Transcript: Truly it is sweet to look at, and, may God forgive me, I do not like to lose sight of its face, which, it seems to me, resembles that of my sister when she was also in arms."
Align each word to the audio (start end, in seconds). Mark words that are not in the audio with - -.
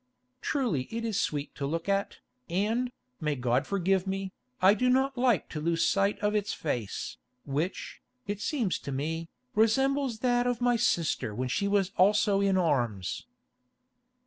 Truly 0.41 0.87
it 0.89 1.05
is 1.05 1.21
sweet 1.21 1.53
to 1.53 1.67
look 1.67 1.87
at, 1.87 2.17
and, 2.49 2.91
may 3.19 3.35
God 3.35 3.67
forgive 3.67 4.07
me, 4.07 4.31
I 4.59 4.73
do 4.73 4.89
not 4.89 5.15
like 5.15 5.47
to 5.49 5.59
lose 5.61 5.85
sight 5.87 6.17
of 6.21 6.33
its 6.33 6.53
face, 6.53 7.17
which, 7.45 8.01
it 8.25 8.41
seems 8.41 8.79
to 8.79 8.91
me, 8.91 9.29
resembles 9.53 10.17
that 10.21 10.47
of 10.47 10.59
my 10.59 10.75
sister 10.75 11.35
when 11.35 11.49
she 11.49 11.67
was 11.67 11.91
also 11.97 12.41
in 12.41 12.57
arms." 12.57 13.27